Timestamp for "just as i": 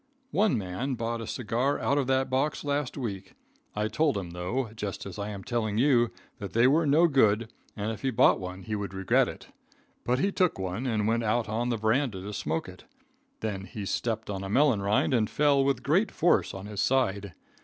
4.75-5.29